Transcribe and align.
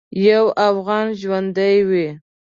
یو 0.27 0.45
افغان 0.67 1.07
ژوندی 1.21 1.77
وي. 1.89 2.07